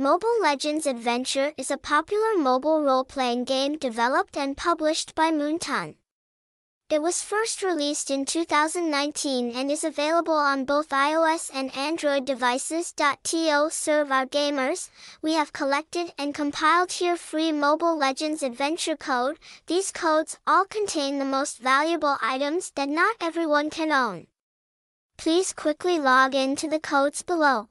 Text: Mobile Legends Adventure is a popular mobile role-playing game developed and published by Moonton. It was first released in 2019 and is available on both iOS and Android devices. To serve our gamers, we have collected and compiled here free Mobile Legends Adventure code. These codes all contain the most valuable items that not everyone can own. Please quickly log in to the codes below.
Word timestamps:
Mobile 0.00 0.40
Legends 0.40 0.86
Adventure 0.86 1.52
is 1.58 1.70
a 1.70 1.76
popular 1.76 2.34
mobile 2.34 2.82
role-playing 2.82 3.44
game 3.44 3.76
developed 3.76 4.34
and 4.34 4.56
published 4.56 5.14
by 5.14 5.30
Moonton. 5.30 5.96
It 6.88 7.02
was 7.02 7.22
first 7.22 7.62
released 7.62 8.10
in 8.10 8.24
2019 8.24 9.50
and 9.54 9.70
is 9.70 9.84
available 9.84 10.32
on 10.32 10.64
both 10.64 10.88
iOS 10.88 11.50
and 11.52 11.76
Android 11.76 12.24
devices. 12.24 12.94
To 12.94 13.68
serve 13.70 14.10
our 14.10 14.24
gamers, 14.24 14.88
we 15.20 15.34
have 15.34 15.52
collected 15.52 16.14
and 16.16 16.34
compiled 16.34 16.92
here 16.92 17.18
free 17.18 17.52
Mobile 17.52 17.94
Legends 17.94 18.42
Adventure 18.42 18.96
code. 18.96 19.38
These 19.66 19.92
codes 19.92 20.38
all 20.46 20.64
contain 20.64 21.18
the 21.18 21.26
most 21.26 21.58
valuable 21.58 22.16
items 22.22 22.72
that 22.74 22.88
not 22.88 23.16
everyone 23.20 23.68
can 23.68 23.92
own. 23.92 24.28
Please 25.18 25.52
quickly 25.52 25.98
log 25.98 26.34
in 26.34 26.56
to 26.56 26.70
the 26.70 26.80
codes 26.80 27.20
below. 27.20 27.68